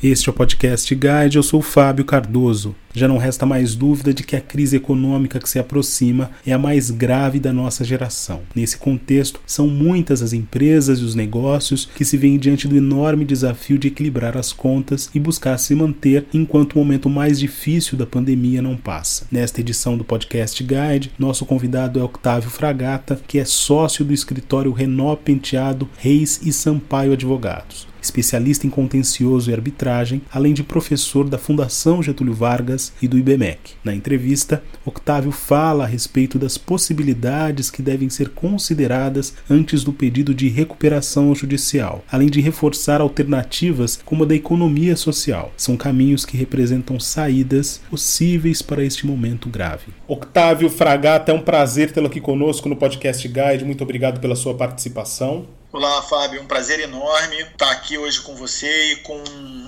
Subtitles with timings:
[0.00, 2.72] Este é o Podcast Guide, eu sou Fábio Cardoso.
[2.94, 6.58] Já não resta mais dúvida de que a crise econômica que se aproxima é a
[6.58, 8.42] mais grave da nossa geração.
[8.54, 13.24] Nesse contexto, são muitas as empresas e os negócios que se veem diante do enorme
[13.24, 18.06] desafio de equilibrar as contas e buscar se manter enquanto o momento mais difícil da
[18.06, 19.26] pandemia não passa.
[19.32, 24.70] Nesta edição do Podcast Guide, nosso convidado é Octávio Fragata, que é sócio do escritório
[24.70, 31.38] Renó Penteado Reis e Sampaio Advogados especialista em contencioso e arbitragem, além de professor da
[31.38, 33.74] Fundação Getúlio Vargas e do IBMEC.
[33.84, 40.34] Na entrevista, Octávio fala a respeito das possibilidades que devem ser consideradas antes do pedido
[40.34, 45.52] de recuperação judicial, além de reforçar alternativas como a da economia social.
[45.56, 49.92] São caminhos que representam saídas possíveis para este momento grave.
[50.06, 53.64] Octávio Fragata, é um prazer tê-lo aqui conosco no Podcast Guide.
[53.64, 55.57] Muito obrigado pela sua participação.
[55.70, 56.40] Olá, Fábio.
[56.40, 59.22] Um prazer enorme estar aqui hoje com você e com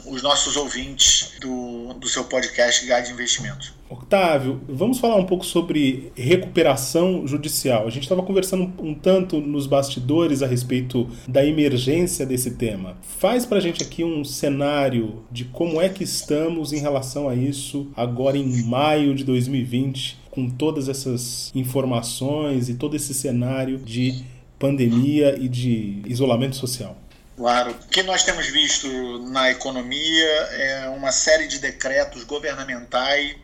[0.06, 3.74] os nossos ouvintes do, do seu podcast Guide de Investimentos.
[3.86, 7.86] Octávio, vamos falar um pouco sobre recuperação judicial.
[7.86, 12.96] A gente estava conversando um, tanto nos bastidores a respeito da emergência desse tema.
[13.02, 17.34] Faz para a gente aqui um cenário de como é que estamos em relação a
[17.34, 24.39] isso agora em maio de 2020, com todas essas informações e todo esse cenário de
[24.60, 26.96] pandemia e de isolamento social?
[27.36, 27.70] Claro.
[27.70, 28.86] O que nós temos visto
[29.30, 33.34] na economia é uma série de decretos governamentais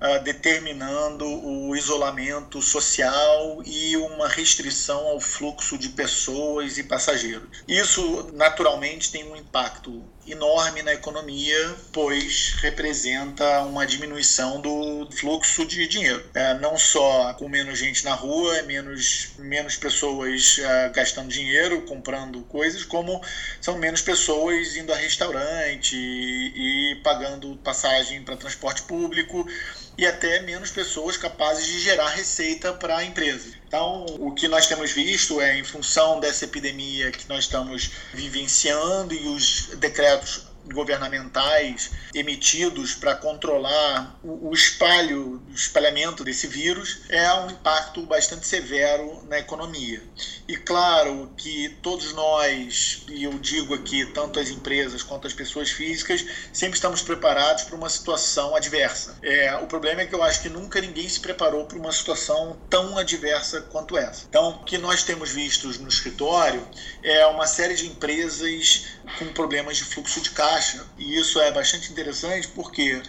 [0.00, 7.46] uh, determinando o isolamento social e uma restrição ao fluxo de pessoas e passageiros.
[7.68, 15.86] Isso, naturalmente, tem um impacto enorme na economia, pois representa uma diminuição do fluxo de
[15.86, 16.24] dinheiro.
[16.34, 22.40] É, não só com menos gente na rua, menos, menos pessoas é, gastando dinheiro, comprando
[22.42, 23.22] coisas, como
[23.60, 29.46] são menos pessoas indo a restaurante e, e pagando passagem para transporte público
[29.96, 33.57] e até menos pessoas capazes de gerar receita para a empresa.
[33.68, 39.12] Então, o que nós temos visto é, em função dessa epidemia que nós estamos vivenciando
[39.12, 47.32] e os decretos governamentais emitidos para controlar o, o espalho, o espalhamento desse vírus, é
[47.34, 50.02] um impacto bastante severo na economia.
[50.46, 55.70] E claro que todos nós, e eu digo aqui, tanto as empresas quanto as pessoas
[55.70, 59.16] físicas, sempre estamos preparados para uma situação adversa.
[59.22, 62.58] É, o problema é que eu acho que nunca ninguém se preparou para uma situação
[62.70, 64.26] tão adversa quanto essa.
[64.28, 66.66] Então, o que nós temos visto no escritório
[67.02, 68.86] é uma série de empresas
[69.18, 70.57] com problemas de fluxo de caixa.
[70.96, 73.00] E isso é bastante interessante porque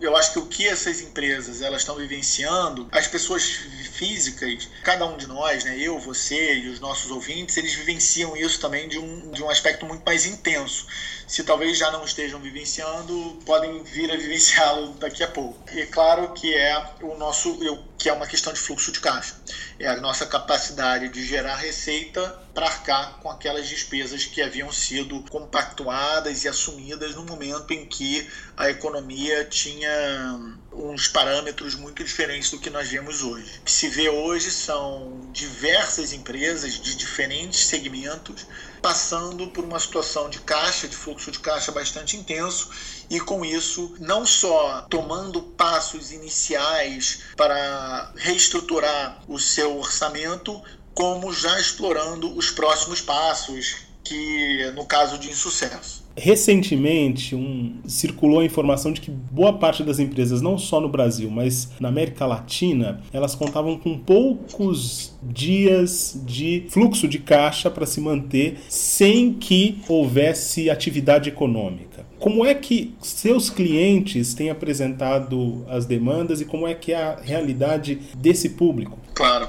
[0.00, 3.44] eu acho que o que essas empresas elas estão vivenciando, as pessoas
[3.92, 8.60] físicas, cada um de nós, né, eu, você e os nossos ouvintes, eles vivenciam isso
[8.60, 10.86] também de um, de um aspecto muito mais intenso.
[11.30, 15.62] Se talvez já não estejam vivenciando, podem vir a vivenciá-lo daqui a pouco.
[15.72, 17.56] E é claro que é o nosso,
[17.96, 19.36] que é uma questão de fluxo de caixa.
[19.78, 25.22] É a nossa capacidade de gerar receita para arcar com aquelas despesas que haviam sido
[25.30, 32.58] compactuadas e assumidas no momento em que a economia tinha uns parâmetros muito diferentes do
[32.58, 33.58] que nós vemos hoje.
[33.60, 38.46] O que se vê hoje são diversas empresas de diferentes segmentos
[38.80, 42.70] passando por uma situação de caixa, de fluxo de caixa bastante intenso
[43.10, 50.62] e com isso não só tomando passos iniciais para reestruturar o seu orçamento,
[50.94, 55.99] como já explorando os próximos passos, que no caso de insucesso.
[56.16, 61.30] Recentemente, um, circulou a informação de que boa parte das empresas, não só no Brasil,
[61.30, 68.00] mas na América Latina, elas contavam com poucos dias de fluxo de caixa para se
[68.00, 72.04] manter sem que houvesse atividade econômica.
[72.18, 77.16] Como é que seus clientes têm apresentado as demandas e como é que é a
[77.16, 78.98] realidade desse público?
[79.14, 79.48] Claro.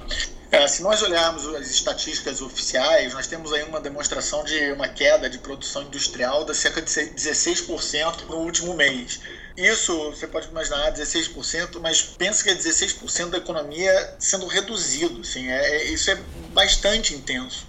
[0.51, 5.30] É, se nós olharmos as estatísticas oficiais, nós temos aí uma demonstração de uma queda
[5.30, 9.21] de produção industrial de cerca de 16% no último mês.
[9.56, 15.21] Isso, você pode imaginar, 16%, mas pensa que é 16% da economia sendo reduzido.
[15.21, 16.15] Assim, é, é, isso é
[16.54, 17.65] bastante intenso.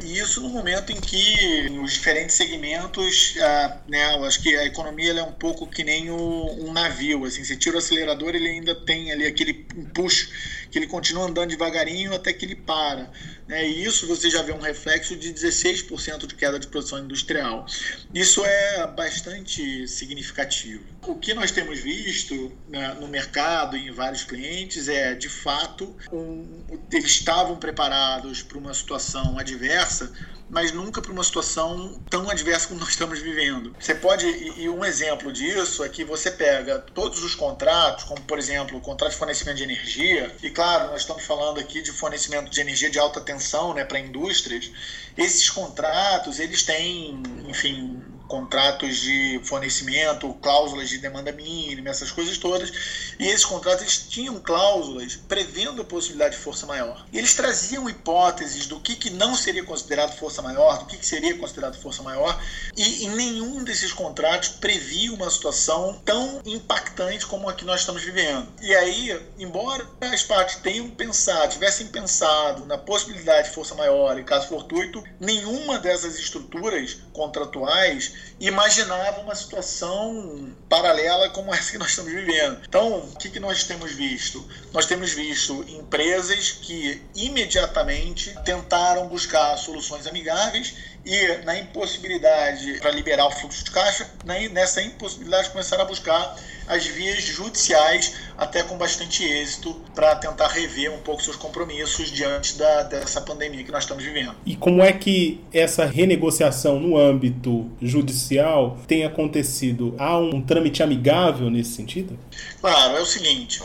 [0.00, 4.64] E isso no momento em que os diferentes segmentos, ah, né, eu acho que a
[4.64, 8.48] economia é um pouco que nem o, um navio, assim, você tira o acelerador, ele
[8.48, 9.54] ainda tem ali aquele
[9.94, 10.28] push
[10.72, 13.10] que ele continua andando devagarinho até que ele para.
[13.46, 13.68] Né?
[13.68, 17.66] E isso você já vê um reflexo de 16% de queda de produção industrial.
[18.14, 20.82] Isso é bastante significativo.
[21.02, 25.94] O que nós temos visto né, no mercado e em vários clientes é, de fato,
[26.10, 30.10] um, eles estavam preparados para uma situação adversa
[30.52, 33.74] mas nunca para uma situação tão adversa como nós estamos vivendo.
[33.80, 38.38] Você pode, e um exemplo disso é que você pega todos os contratos, como por
[38.38, 42.50] exemplo o contrato de fornecimento de energia, e claro, nós estamos falando aqui de fornecimento
[42.50, 44.70] de energia de alta tensão né, para indústrias,
[45.16, 48.02] esses contratos eles têm, enfim,
[48.32, 52.72] contratos de fornecimento, cláusulas de demanda mínima, essas coisas todas.
[53.18, 57.04] E esses contratos eles tinham cláusulas prevendo a possibilidade de força maior.
[57.12, 61.04] E eles traziam hipóteses do que, que não seria considerado força maior, do que, que
[61.04, 62.42] seria considerado força maior,
[62.74, 68.02] e em nenhum desses contratos previa uma situação tão impactante como a que nós estamos
[68.02, 68.48] vivendo.
[68.62, 74.24] E aí, embora as partes tenham pensado, tivessem pensado na possibilidade de força maior em
[74.24, 82.12] caso fortuito, nenhuma dessas estruturas contratuais imaginava uma situação paralela como essa que nós estamos
[82.12, 82.60] vivendo.
[82.66, 84.46] Então, o que, que nós temos visto?
[84.72, 90.74] Nós temos visto empresas que imediatamente tentaram buscar soluções amigáveis
[91.04, 94.08] e na impossibilidade para liberar o fluxo de caixa,
[94.52, 100.92] nessa impossibilidade começaram a buscar as vias judiciais, até com bastante êxito, para tentar rever
[100.92, 104.34] um pouco seus compromissos diante da, dessa pandemia que nós estamos vivendo.
[104.46, 109.94] E como é que essa renegociação no âmbito judicial tem acontecido?
[109.98, 112.18] Há um trâmite amigável nesse sentido?
[112.60, 113.60] Claro, é o seguinte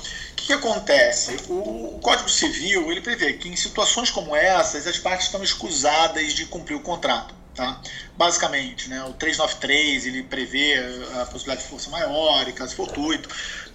[0.48, 1.36] que acontece?
[1.50, 6.46] O, Código Civil ele prevê que em situações como essas as partes estão escusadas de
[6.46, 7.36] cumprir o contrato.
[7.54, 7.82] Tá?
[8.16, 10.76] Basicamente, né, o 393 ele prevê
[11.20, 13.28] a possibilidade de força maior, em caso fortuito.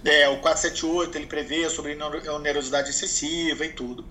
[0.05, 1.95] É, o 478 ele prevê sobre
[2.29, 4.05] onerosidade excessiva e tudo.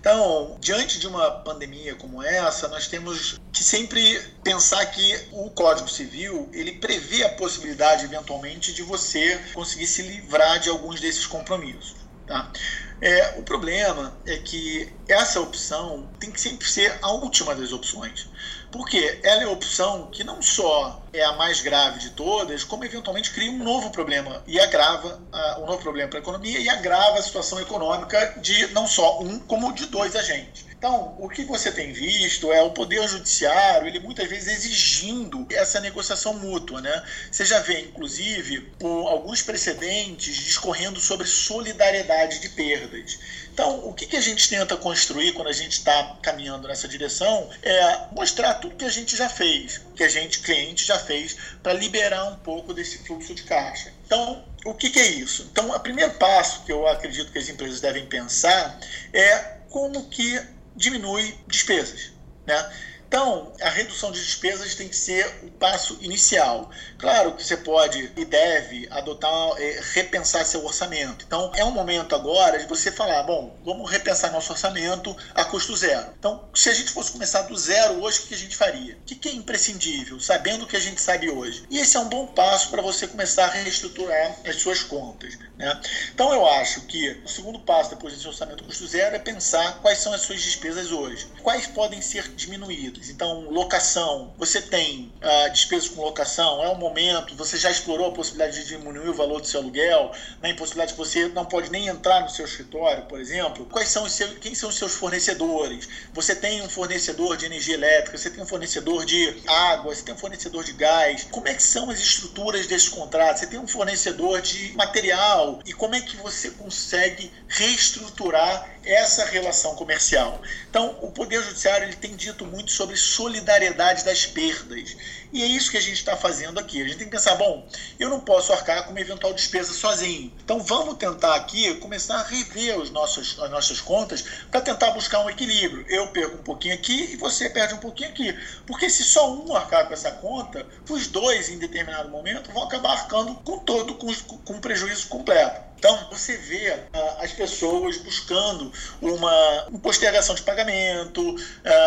[0.00, 5.88] Então, diante de uma pandemia como essa, nós temos que sempre pensar que o Código
[5.88, 12.07] Civil ele prevê a possibilidade, eventualmente, de você conseguir se livrar de alguns desses compromissos.
[12.28, 12.52] Tá?
[13.00, 18.28] É, o problema é que essa opção tem que sempre ser a última das opções.
[18.70, 22.84] Porque ela é a opção que não só é a mais grave de todas, como
[22.84, 26.68] eventualmente cria um novo problema e agrava uh, um novo problema para a economia e
[26.68, 30.67] agrava a situação econômica de não só um, como de dois agentes.
[30.78, 35.80] Então, o que você tem visto é o poder judiciário, ele muitas vezes exigindo essa
[35.80, 37.04] negociação mútua, né?
[37.32, 43.18] Você já vê, inclusive, por alguns precedentes discorrendo sobre solidariedade de perdas.
[43.52, 48.14] Então, o que, a gente tenta construir quando a gente está caminhando nessa direção é
[48.14, 52.22] mostrar tudo que a gente já fez, que a gente, cliente, já fez para liberar
[52.26, 53.92] um pouco desse fluxo de caixa.
[54.06, 55.48] Então, o que é isso?
[55.50, 58.78] Então, o primeiro passo que eu acredito que as empresas devem pensar
[59.12, 60.40] é como que
[60.78, 62.12] diminui despesas.
[62.46, 62.72] Né?
[63.08, 66.70] Então, a redução de despesas tem que ser o passo inicial.
[66.98, 71.24] Claro que você pode e deve adotar, é, repensar seu orçamento.
[71.26, 75.74] Então, é um momento agora de você falar: bom, vamos repensar nosso orçamento a custo
[75.74, 76.12] zero.
[76.18, 78.94] Então, se a gente fosse começar do zero hoje, o que a gente faria?
[78.96, 81.64] O que é imprescindível, sabendo o que a gente sabe hoje?
[81.70, 85.38] E esse é um bom passo para você começar a reestruturar as suas contas.
[85.56, 85.80] Né?
[86.12, 89.98] Então, eu acho que o segundo passo depois desse orçamento custo zero é pensar quais
[89.98, 95.88] são as suas despesas hoje, quais podem ser diminuídas então, locação, você tem uh, despesas
[95.88, 99.46] com locação, é um momento, você já explorou a possibilidade de diminuir o valor do
[99.46, 100.10] seu aluguel,
[100.40, 100.50] na né?
[100.50, 103.66] impossibilidade que você não pode nem entrar no seu escritório, por exemplo.
[103.66, 105.88] Quais são os seus, quem são os seus fornecedores?
[106.12, 110.14] Você tem um fornecedor de energia elétrica, você tem um fornecedor de água, você tem
[110.14, 111.26] um fornecedor de gás.
[111.30, 113.40] Como é que são as estruturas desses contratos?
[113.40, 119.74] Você tem um fornecedor de material e como é que você consegue reestruturar essa relação
[119.74, 120.40] comercial?
[120.70, 124.96] Então, o Poder Judiciário ele tem dito muito sobre solidariedade das perdas.
[125.30, 126.80] E é isso que a gente está fazendo aqui.
[126.80, 127.68] A gente tem que pensar, bom,
[128.00, 130.32] eu não posso arcar com uma eventual despesa sozinho.
[130.42, 135.20] Então vamos tentar aqui começar a rever os nossos, as nossas contas para tentar buscar
[135.20, 135.84] um equilíbrio.
[135.88, 138.34] Eu perco um pouquinho aqui e você perde um pouquinho aqui.
[138.66, 142.92] Porque se só um arcar com essa conta, os dois, em determinado momento, vão acabar
[142.92, 145.67] arcando com todo, com, com prejuízo completo.
[145.78, 151.38] Então, você vê uh, as pessoas buscando uma, uma postergação de pagamento, uh,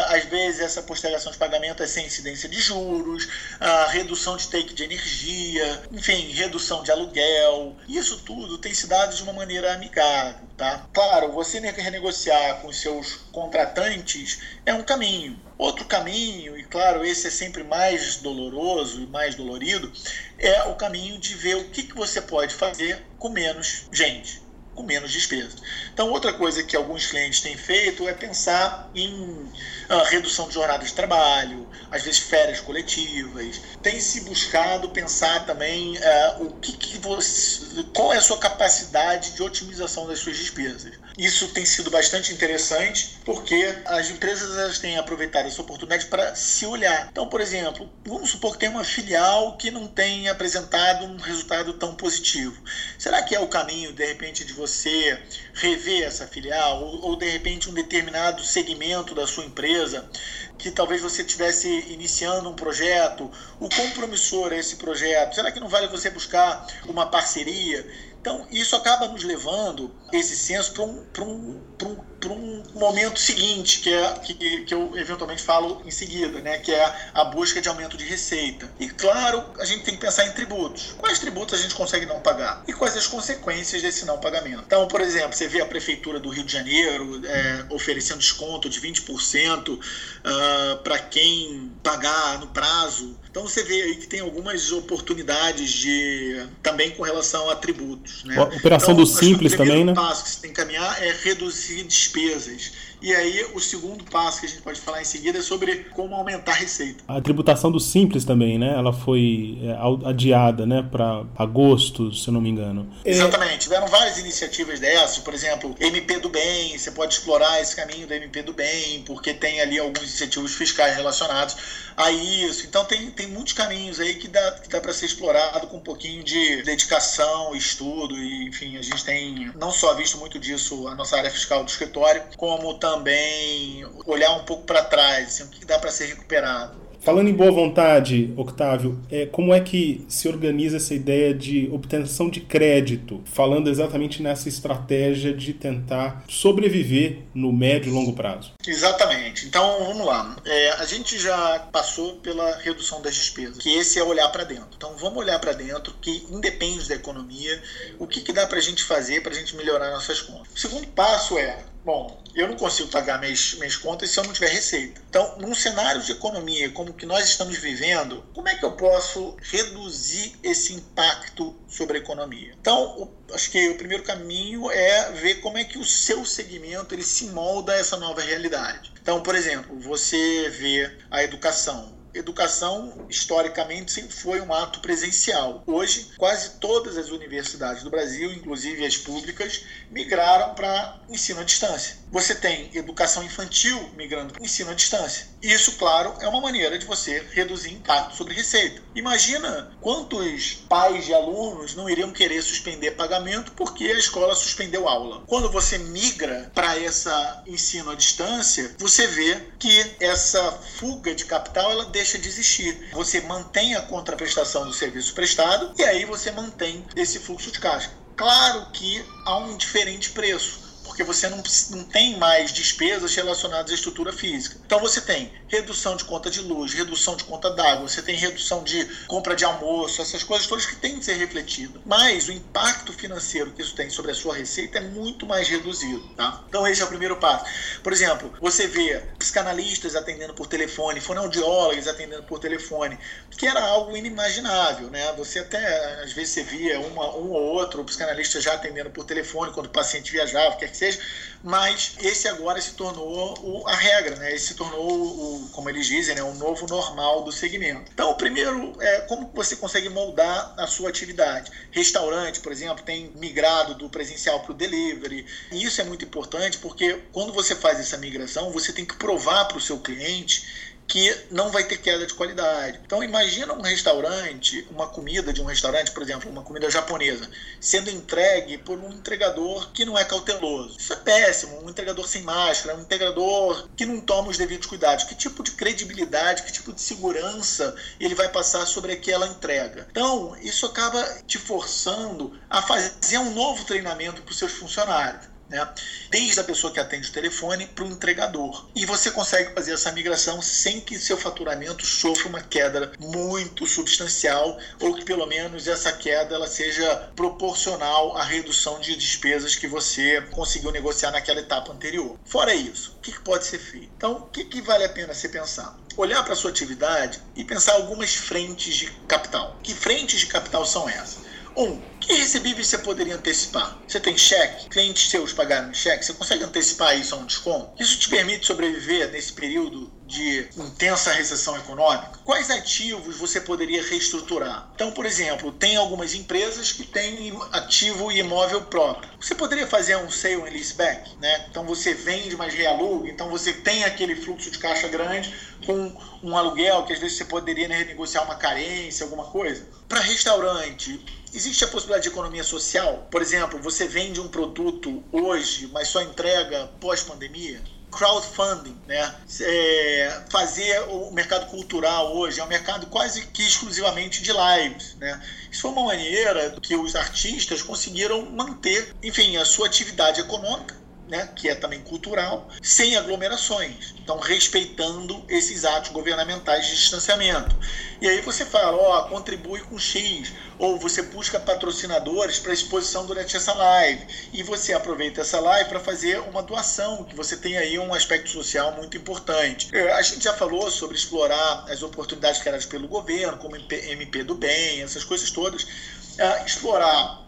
[0.08, 4.74] às vezes essa postergação de pagamento é sem incidência de juros, uh, redução de take
[4.74, 7.76] de energia, enfim, redução de aluguel.
[7.86, 10.48] Isso tudo tem se dado de uma maneira amigável.
[10.62, 10.88] Tá?
[10.94, 15.42] Claro, você renegociar com seus contratantes é um caminho.
[15.58, 19.92] Outro caminho, e claro, esse é sempre mais doloroso e mais dolorido,
[20.38, 24.84] é o caminho de ver o que, que você pode fazer com menos gente com
[24.84, 25.56] menos despesa.
[25.94, 30.84] Então, outra coisa que alguns clientes têm feito é pensar em uh, redução de jornada
[30.84, 33.62] de trabalho, às vezes férias coletivas.
[33.82, 39.32] Tem se buscado pensar também uh, o que, que você, qual é a sua capacidade
[39.32, 40.94] de otimização das suas despesas.
[41.22, 46.66] Isso tem sido bastante interessante porque as empresas elas têm aproveitado essa oportunidade para se
[46.66, 47.10] olhar.
[47.12, 51.74] Então, por exemplo, vamos supor que tem uma filial que não tem apresentado um resultado
[51.74, 52.60] tão positivo.
[52.98, 55.22] Será que é o caminho, de repente, de você
[55.54, 60.10] rever essa filial ou, ou de repente um determinado segmento da sua empresa
[60.58, 65.36] que talvez você estivesse iniciando um projeto, o compromissor é esse projeto?
[65.36, 67.88] Será que não vale você buscar uma parceria?
[68.22, 73.92] Então, isso acaba nos levando, esse senso, para um, um, um, um momento seguinte, que
[73.92, 76.60] é que, que eu eventualmente falo em seguida, né?
[76.60, 78.72] que é a busca de aumento de receita.
[78.80, 80.94] E, claro, a gente tem que pensar em tributos.
[81.00, 82.64] Quais tributos a gente consegue não pagar?
[82.68, 84.62] E quais as consequências desse não pagamento?
[84.68, 88.80] Então, por exemplo, você vê a Prefeitura do Rio de Janeiro é, oferecendo desconto de
[88.80, 93.18] 20% uh, para quem pagar no prazo.
[93.32, 98.26] Então, você vê aí que tem algumas oportunidades de também com relação a tributos.
[98.26, 98.38] Né?
[98.38, 99.94] A operação então, do Simples também, né?
[99.94, 102.74] O passo que você tem que caminhar é reduzir despesas.
[103.02, 106.14] E aí, o segundo passo que a gente pode falar em seguida é sobre como
[106.14, 107.04] aumentar a receita.
[107.08, 108.76] A tributação do Simples também, né?
[108.78, 110.88] Ela foi é, adiada, né?
[110.90, 112.88] Para agosto, se eu não me engano.
[113.04, 113.62] É, Exatamente.
[113.62, 116.78] Tiveram várias iniciativas dessas, por exemplo, MP do Bem.
[116.78, 120.96] Você pode explorar esse caminho do MP do Bem, porque tem ali alguns incentivos fiscais
[120.96, 121.58] relacionados
[121.98, 122.68] a isso.
[122.68, 125.82] Então, tem, tem muitos caminhos aí que dá, que dá para ser explorado com um
[125.82, 128.16] pouquinho de dedicação, estudo.
[128.16, 131.70] E, enfim, a gente tem não só visto muito disso a nossa área fiscal do
[131.70, 136.08] escritório, como também também olhar um pouco para trás, assim, o que dá para ser
[136.08, 136.82] recuperado.
[137.02, 142.30] Falando em boa vontade, Octávio, é, como é que se organiza essa ideia de obtenção
[142.30, 143.24] de crédito?
[143.26, 148.54] Falando exatamente nessa estratégia de tentar sobreviver no médio e longo prazo.
[148.68, 149.48] Exatamente.
[149.48, 150.36] Então, vamos lá.
[150.46, 154.70] É, a gente já passou pela redução das despesas, que esse é olhar para dentro.
[154.78, 157.60] Então, vamos olhar para dentro, que independe da economia,
[157.98, 160.54] o que, que dá para a gente fazer para a gente melhorar nossas contas.
[160.54, 164.34] O segundo passo é Bom, eu não consigo pagar minhas, minhas contas se eu não
[164.34, 165.02] tiver receita.
[165.10, 168.74] Então, num cenário de economia como o que nós estamos vivendo, como é que eu
[168.74, 172.56] posso reduzir esse impacto sobre a economia?
[172.60, 177.04] Então, acho que o primeiro caminho é ver como é que o seu segmento ele
[177.04, 178.94] se molda a essa nova realidade.
[179.02, 185.64] Então, por exemplo, você vê a educação educação, historicamente, sempre foi um ato presencial.
[185.66, 191.98] Hoje, quase todas as universidades do Brasil, inclusive as públicas, migraram para ensino à distância.
[192.12, 195.28] Você tem educação infantil migrando para ensino à distância.
[195.42, 198.82] Isso, claro, é uma maneira de você reduzir impacto sobre receita.
[198.94, 205.24] Imagina quantos pais de alunos não iriam querer suspender pagamento porque a escola suspendeu aula.
[205.26, 211.72] Quando você migra para essa ensino à distância, você vê que essa fuga de capital
[211.72, 212.90] ela deixa de existir.
[212.94, 217.92] Você mantém a contraprestação do serviço prestado e aí você mantém esse fluxo de caixa.
[218.16, 223.76] Claro que há um diferente preço porque você não, não tem mais despesas relacionadas à
[223.76, 224.58] estrutura física.
[224.66, 228.64] Então você tem redução de conta de luz, redução de conta d'água, você tem redução
[228.64, 231.82] de compra de almoço, essas coisas todas que têm que ser refletidas.
[231.86, 236.02] Mas o impacto financeiro que isso tem sobre a sua receita é muito mais reduzido.
[236.16, 236.44] Tá?
[236.48, 237.46] Então esse é o primeiro passo.
[237.84, 242.98] Por exemplo, você vê psicanalistas atendendo por telefone, fonoaudiólogos atendendo por telefone,
[243.32, 244.90] que era algo inimaginável.
[244.90, 245.12] Né?
[245.18, 249.52] Você até, às vezes, você via uma, um ou outro psicanalista já atendendo por telefone
[249.52, 251.00] quando o paciente viajava, que seja,
[251.44, 254.34] mas esse agora se tornou o, a regra, né?
[254.34, 256.24] Esse se tornou, o, como eles dizem, né?
[256.24, 257.92] o novo normal do segmento.
[257.94, 261.52] Então, o primeiro é como você consegue moldar a sua atividade.
[261.72, 265.26] Restaurante, por exemplo, tem migrado do presencial para o delivery.
[265.52, 269.46] E isso é muito importante porque quando você faz essa migração, você tem que provar
[269.46, 272.82] para o seu cliente que não vai ter queda de qualidade.
[272.86, 277.30] Então imagina um restaurante, uma comida de um restaurante, por exemplo, uma comida japonesa,
[277.62, 280.78] sendo entregue por um entregador que não é cauteloso.
[280.78, 285.06] Isso é péssimo, um entregador sem máscara, um entregador que não toma os devidos cuidados.
[285.06, 289.88] Que tipo de credibilidade, que tipo de segurança ele vai passar sobre aquela entrega?
[289.92, 295.70] Então, isso acaba te forçando a fazer um novo treinamento para os seus funcionários né?
[296.10, 298.66] desde a pessoa que atende o telefone para o entregador.
[298.74, 304.58] E você consegue fazer essa migração sem que seu faturamento sofra uma queda muito substancial
[304.80, 310.22] ou que pelo menos essa queda ela seja proporcional à redução de despesas que você
[310.32, 312.18] conseguiu negociar naquela etapa anterior.
[312.26, 313.92] Fora isso, o que pode ser feito?
[313.98, 315.78] Então, o que vale a pena você pensar?
[315.98, 319.58] Olhar para a sua atividade e pensar algumas frentes de capital.
[319.62, 321.31] Que frentes de capital são essas?
[321.56, 323.82] Um, que recebíveis você poderia antecipar?
[323.88, 324.70] Você tem cheque?
[324.70, 326.06] Clientes seus pagaram cheque?
[326.06, 327.82] Você consegue antecipar isso a um desconto?
[327.82, 332.20] Isso te permite sobreviver nesse período de intensa recessão econômica?
[332.26, 334.70] Quais ativos você poderia reestruturar?
[334.76, 339.10] Então, por exemplo, tem algumas empresas que têm ativo imóvel próprio.
[339.20, 341.46] Você poderia fazer um sale and leaseback, né?
[341.50, 345.34] Então você vende, mas realuga, então você tem aquele fluxo de caixa grande
[345.66, 349.66] com um aluguel que às vezes você poderia né, renegociar uma carência, alguma coisa.
[349.88, 351.00] Para restaurante,
[351.34, 353.08] Existe a possibilidade de economia social?
[353.10, 357.64] Por exemplo, você vende um produto hoje, mas só entrega pós-pandemia?
[357.92, 359.16] Crowdfunding, né?
[359.42, 365.22] É, fazer o mercado cultural hoje é um mercado quase que exclusivamente de lives, né?
[365.52, 370.81] Isso foi uma maneira que os artistas conseguiram manter, enfim, a sua atividade econômica
[371.12, 373.94] né, que é também cultural, sem aglomerações.
[374.02, 377.54] Então, respeitando esses atos governamentais de distanciamento.
[378.02, 383.36] E aí você fala, ó, contribui com X, ou você busca patrocinadores para exposição durante
[383.36, 384.08] essa live.
[384.32, 388.30] E você aproveita essa live para fazer uma doação, que você tem aí um aspecto
[388.30, 389.68] social muito importante.
[389.74, 394.36] É, a gente já falou sobre explorar as oportunidades criadas pelo governo, como MP do
[394.36, 395.64] Bem, essas coisas todas.
[395.64, 397.22] Uh, explorar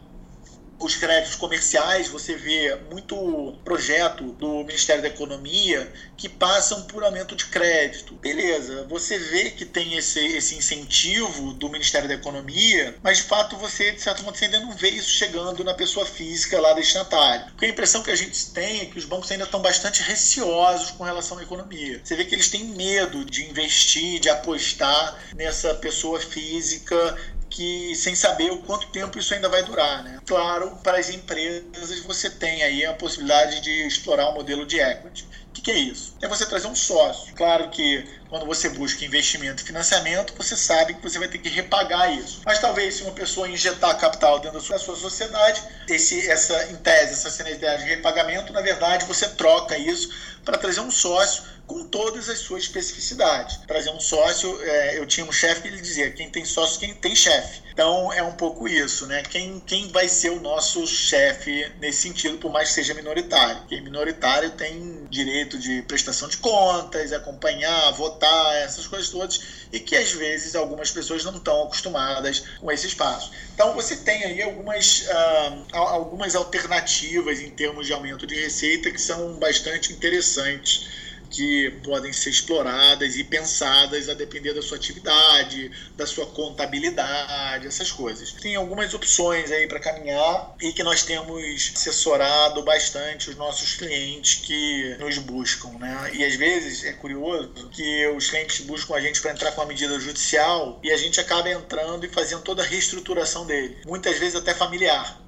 [0.85, 7.35] os créditos comerciais, você vê muito projeto do Ministério da Economia que passam por aumento
[7.35, 8.15] de crédito.
[8.15, 13.57] Beleza, você vê que tem esse, esse incentivo do Ministério da Economia, mas de fato
[13.57, 17.45] você, de certo modo, ainda não vê isso chegando na pessoa física lá destinatária.
[17.47, 20.91] Porque a impressão que a gente tem é que os bancos ainda estão bastante receosos
[20.91, 22.01] com relação à economia.
[22.03, 27.17] Você vê que eles têm medo de investir, de apostar nessa pessoa física
[27.53, 30.19] que sem saber o quanto tempo isso ainda vai durar, né?
[30.25, 35.27] Claro, para as empresas você tem aí a possibilidade de explorar o modelo de equity.
[35.50, 36.17] O que, que é isso?
[36.19, 37.31] É você trazer um sócio.
[37.36, 41.48] Claro que quando você busca investimento e financiamento, você sabe que você vai ter que
[41.48, 42.41] repagar isso.
[42.43, 46.72] Mas talvez se uma pessoa injetar capital dentro da sua, da sua sociedade, esse, essa,
[46.72, 50.10] em tese, essa sanidade de repagamento, na verdade, você troca isso
[50.43, 53.58] para trazer um sócio com todas as suas especificidades.
[53.67, 56.93] Trazer um sócio, é, eu tinha um chefe que ele dizia: quem tem sócio, quem
[56.93, 57.62] tem chefe.
[57.74, 59.24] Então é um pouco isso, né?
[59.24, 63.63] Quem, quem vai ser o nosso chefe nesse sentido, por mais que seja minoritário?
[63.67, 69.39] Quem é minoritário tem direito de prestação de contas, acompanhar, votar, essas coisas todas,
[69.72, 73.32] e que às vezes algumas pessoas não estão acostumadas com esse espaço.
[73.56, 79.02] Então você tem aí algumas, uh, algumas alternativas em termos de aumento de receita que
[79.02, 81.02] são bastante interessantes
[81.34, 87.91] que podem ser exploradas e pensadas a depender da sua atividade, da sua contabilidade, essas
[87.91, 88.32] coisas.
[88.34, 91.43] Tem algumas opções aí para caminhar e que nós temos
[91.76, 96.12] assessorado bastante os nossos clientes que nos buscam, né?
[96.13, 99.65] E às vezes é curioso que os clientes buscam a gente para entrar com a
[99.65, 104.36] medida judicial e a gente acaba entrando e fazendo toda a reestruturação dele, muitas vezes
[104.36, 105.19] até familiar.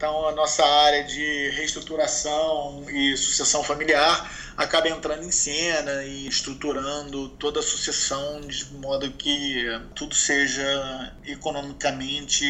[0.00, 7.28] Então, a nossa área de reestruturação e sucessão familiar acaba entrando em cena e estruturando
[7.36, 9.62] toda a sucessão de modo que
[9.94, 12.46] tudo seja economicamente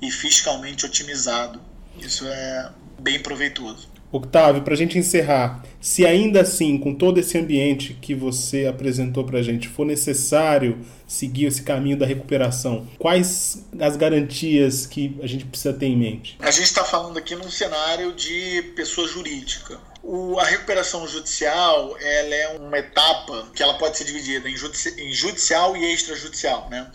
[0.00, 1.62] e fiscalmente otimizado.
[1.98, 3.95] Isso é bem proveitoso.
[4.10, 9.24] Octávio, para a gente encerrar, se ainda assim, com todo esse ambiente que você apresentou
[9.24, 15.26] para a gente, for necessário seguir esse caminho da recuperação, quais as garantias que a
[15.26, 16.36] gente precisa ter em mente?
[16.40, 19.78] A gente está falando aqui num cenário de pessoa jurídica.
[20.02, 24.94] O, a recuperação judicial ela é uma etapa que ela pode ser dividida em, judici
[24.98, 26.88] em judicial e extrajudicial, né?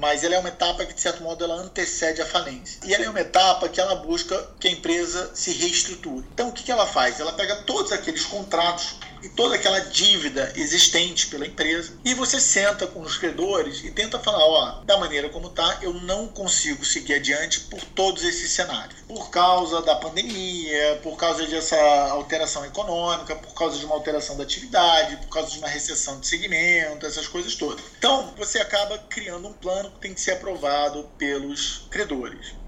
[0.00, 2.80] Mas ela é uma etapa que, de certo modo, ela antecede a falência.
[2.84, 6.26] E ela é uma etapa que ela busca que a empresa se reestruture.
[6.32, 7.20] Então, o que, ela faz?
[7.20, 12.86] Ela pega todos aqueles contratos e toda aquela dívida existente pela empresa e você senta
[12.86, 17.14] com os credores e tenta falar, ó, da maneira como está, eu não consigo seguir
[17.14, 19.00] adiante por todos esses cenários.
[19.06, 21.76] Por causa da pandemia, por causa dessa
[22.10, 26.26] alteração econômica, por causa de uma alteração da atividade, por causa de uma recessão de
[26.26, 27.84] segmento, essas coisas todas.
[27.98, 32.59] Então, você acaba criando um plano que tem que ser aprovado pelos credores.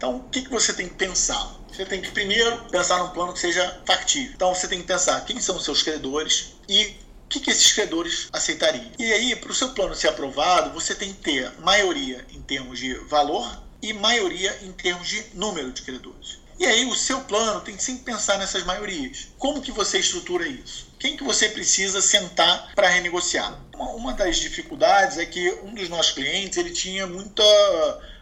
[0.00, 1.60] Então, o que, que você tem que pensar?
[1.70, 4.32] Você tem que primeiro pensar num plano que seja factível.
[4.34, 7.70] Então, você tem que pensar quem são os seus credores e o que, que esses
[7.74, 8.90] credores aceitariam.
[8.98, 12.78] E aí, para o seu plano ser aprovado, você tem que ter maioria em termos
[12.78, 16.38] de valor e maioria em termos de número de credores.
[16.58, 19.28] E aí o seu plano tem que sempre pensar nessas maiorias.
[19.38, 20.88] Como que você estrutura isso?
[20.98, 23.58] Quem que você precisa sentar para renegociar?
[23.74, 27.42] Uma, uma, das dificuldades é que um dos nossos clientes ele tinha muita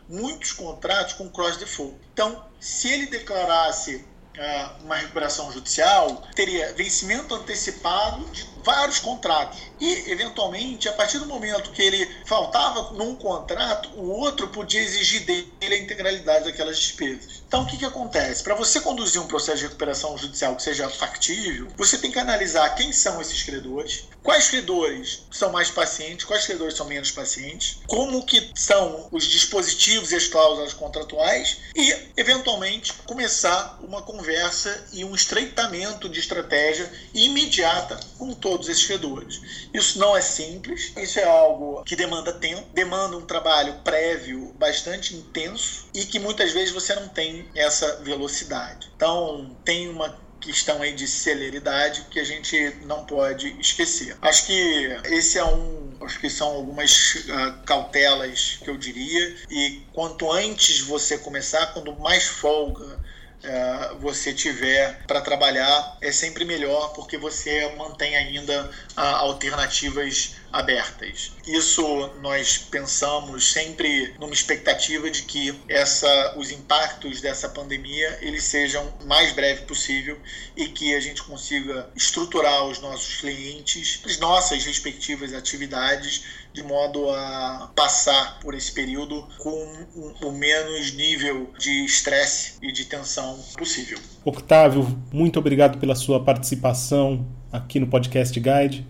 [0.09, 1.95] muitos contratos com cross default.
[2.13, 9.59] Então, se ele declarasse uh, uma recuperação judicial, teria vencimento antecipado de vários contratos.
[9.81, 15.25] E, eventualmente, a partir do momento que ele faltava num contrato, o outro podia exigir
[15.25, 17.43] dele a integralidade daquelas despesas.
[17.47, 18.43] Então, o que, que acontece?
[18.43, 22.69] Para você conduzir um processo de recuperação judicial que seja factível, você tem que analisar
[22.75, 28.25] quem são esses credores, quais credores são mais pacientes, quais credores são menos pacientes, como
[28.27, 35.15] que são os dispositivos e as cláusulas contratuais e, eventualmente, começar uma conversa e um
[35.15, 39.41] estreitamento de estratégia imediata com todos esses credores.
[39.73, 45.15] Isso não é simples, isso é algo que demanda tempo, demanda um trabalho prévio bastante
[45.15, 48.91] intenso e que muitas vezes você não tem essa velocidade.
[48.97, 54.17] Então, tem uma questão aí de celeridade que a gente não pode esquecer.
[54.23, 59.83] Acho que esse é um, acho que são algumas uh, cautelas que eu diria e
[59.93, 62.99] quanto antes você começar, quando mais folga
[63.43, 71.33] é, você tiver para trabalhar, é sempre melhor porque você mantém ainda alternativas abertas.
[71.47, 78.93] Isso nós pensamos sempre numa expectativa de que essa, os impactos dessa pandemia eles sejam
[79.05, 80.19] mais breve possível
[80.57, 87.09] e que a gente consiga estruturar os nossos clientes, as nossas respectivas atividades de modo
[87.11, 93.99] a passar por esse período com o menos nível de estresse e de tensão possível.
[94.25, 98.87] Octávio, muito obrigado pela sua participação aqui no Podcast Guide.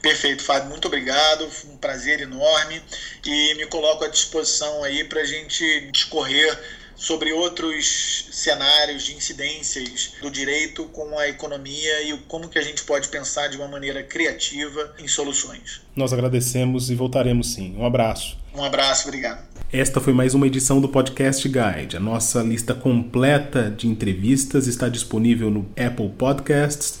[0.00, 2.80] Perfeito, Fábio, muito obrigado, foi um prazer enorme
[3.24, 6.58] e me coloco à disposição aí para a gente discorrer
[6.96, 12.82] sobre outros cenários de incidências do direito com a economia e como que a gente
[12.84, 15.82] pode pensar de uma maneira criativa em soluções.
[15.94, 17.76] Nós agradecemos e voltaremos sim.
[17.76, 18.38] Um abraço.
[18.54, 19.46] Um abraço, obrigado.
[19.72, 21.96] Esta foi mais uma edição do Podcast Guide.
[21.96, 27.00] A nossa lista completa de entrevistas está disponível no Apple Podcasts,